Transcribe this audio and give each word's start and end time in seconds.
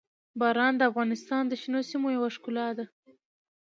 باران 0.39 0.73
د 0.77 0.81
افغانستان 0.89 1.43
د 1.47 1.53
شنو 1.61 1.79
سیمو 1.89 2.07
یوه 2.17 2.29
ښکلا 2.35 2.67
ده. 2.77 2.85